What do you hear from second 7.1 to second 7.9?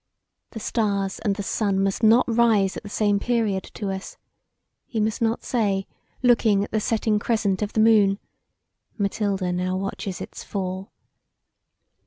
crescent of the